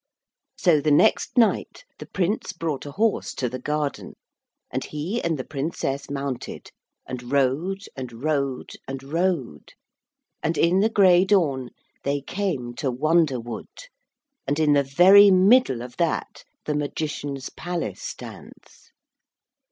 [0.57, 4.15] So the next night the Prince brought a horse to the garden,
[4.71, 6.71] and he and the Princess mounted,
[7.05, 9.73] and rode, and rode, and rode,
[10.41, 11.69] and in the grey dawn
[12.01, 13.89] they came to Wonderwood,
[14.47, 18.89] and in the very middle of that the Magician's Palace stands.